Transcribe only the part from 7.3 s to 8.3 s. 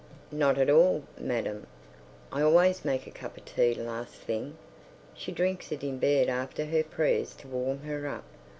to warm her up.